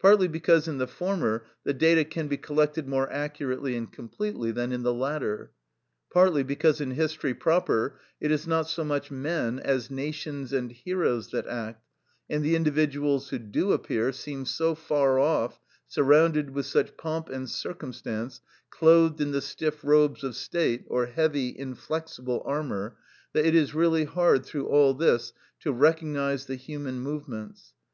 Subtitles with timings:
[0.00, 4.72] Partly because in the former the data can be collected more accurately and completely than
[4.72, 5.50] in the latter;
[6.10, 11.32] partly, because in history proper, it is not so much men as nations and heroes
[11.32, 11.84] that act,
[12.30, 17.50] and the individuals who do appear, seem so far off, surrounded with such pomp and
[17.50, 18.40] circumstance,
[18.70, 22.96] clothed in the stiff robes of state, or heavy, inflexible armour,
[23.34, 27.74] that it is really hard through all this to recognise the human movements.